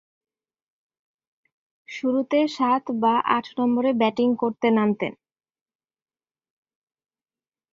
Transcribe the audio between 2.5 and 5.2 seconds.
সাত বা আট নম্বরে ব্যাটিং করতে নামতেন।